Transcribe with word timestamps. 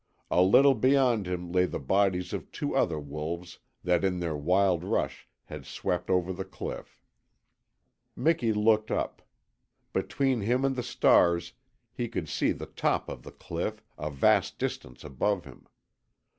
A 0.31 0.41
little 0.41 0.73
beyond 0.73 1.27
him 1.27 1.51
lay 1.51 1.65
the 1.65 1.77
bodies 1.79 2.33
of 2.33 2.51
two 2.51 2.75
other 2.75 2.99
wolves 2.99 3.59
that 3.83 4.03
in 4.03 4.19
their 4.19 4.35
wild 4.35 4.83
rush 4.83 5.29
had 5.43 5.63
swept 5.63 6.09
over 6.09 6.33
the 6.33 6.43
cliff. 6.43 6.99
Miki 8.15 8.51
looked 8.51 8.89
up. 8.89 9.21
Between 9.93 10.41
him 10.41 10.65
and 10.65 10.75
the 10.75 10.81
stars 10.81 11.53
he 11.93 12.09
could 12.09 12.27
see 12.27 12.51
the 12.51 12.65
top 12.65 13.09
of 13.09 13.21
the 13.21 13.31
cliff, 13.31 13.83
a 13.95 14.09
vast 14.09 14.57
distance 14.57 15.03
above 15.03 15.45
him. 15.45 15.67